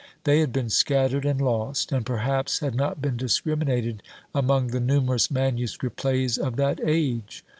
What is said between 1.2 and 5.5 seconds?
and lost, and, perhaps, had not been discriminated among the numerous